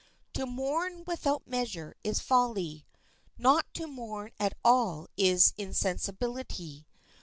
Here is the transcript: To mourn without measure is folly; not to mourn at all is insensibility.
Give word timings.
To 0.33 0.47
mourn 0.47 1.03
without 1.05 1.45
measure 1.47 1.93
is 2.03 2.19
folly; 2.21 2.87
not 3.37 3.71
to 3.75 3.85
mourn 3.85 4.31
at 4.39 4.57
all 4.65 5.05
is 5.15 5.53
insensibility. 5.59 6.87